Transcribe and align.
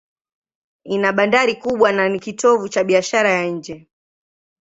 Ina 0.83 1.13
bandari 1.13 1.55
kubwa 1.55 1.91
na 1.91 2.09
ni 2.09 2.19
kitovu 2.19 2.69
cha 2.69 2.83
biashara 2.83 3.29
ya 3.29 3.45
nje. 3.45 3.89